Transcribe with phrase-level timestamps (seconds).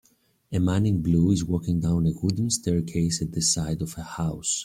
[0.51, 4.01] A man in blue is walking down a wooden staircase at the side of a
[4.01, 4.59] house.